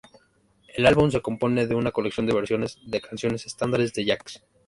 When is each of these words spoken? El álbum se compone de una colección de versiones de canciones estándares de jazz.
El 0.69 0.87
álbum 0.87 1.11
se 1.11 1.21
compone 1.21 1.67
de 1.67 1.75
una 1.75 1.91
colección 1.91 2.25
de 2.25 2.33
versiones 2.33 2.79
de 2.83 3.01
canciones 3.01 3.45
estándares 3.45 3.93
de 3.93 4.03
jazz. 4.05 4.41